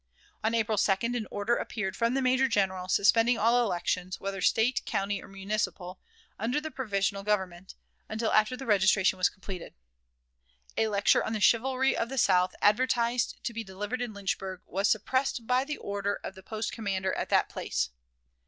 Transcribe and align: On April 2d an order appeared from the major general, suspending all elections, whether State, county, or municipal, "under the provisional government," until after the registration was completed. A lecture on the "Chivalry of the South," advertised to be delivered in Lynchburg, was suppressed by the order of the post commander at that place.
On 0.43 0.55
April 0.55 0.79
2d 0.79 1.15
an 1.15 1.27
order 1.29 1.55
appeared 1.55 1.95
from 1.95 2.15
the 2.15 2.23
major 2.23 2.47
general, 2.47 2.87
suspending 2.87 3.37
all 3.37 3.61
elections, 3.63 4.19
whether 4.19 4.41
State, 4.41 4.83
county, 4.83 5.21
or 5.21 5.27
municipal, 5.27 5.99
"under 6.39 6.59
the 6.59 6.71
provisional 6.71 7.21
government," 7.21 7.75
until 8.09 8.31
after 8.33 8.57
the 8.57 8.65
registration 8.65 9.17
was 9.19 9.29
completed. 9.29 9.75
A 10.75 10.87
lecture 10.87 11.23
on 11.23 11.33
the 11.33 11.39
"Chivalry 11.39 11.95
of 11.95 12.09
the 12.09 12.17
South," 12.17 12.55
advertised 12.63 13.43
to 13.43 13.53
be 13.53 13.63
delivered 13.63 14.01
in 14.01 14.11
Lynchburg, 14.11 14.61
was 14.65 14.87
suppressed 14.89 15.45
by 15.45 15.63
the 15.63 15.77
order 15.77 16.19
of 16.23 16.33
the 16.33 16.41
post 16.41 16.71
commander 16.71 17.13
at 17.13 17.29
that 17.29 17.47
place. 17.47 17.91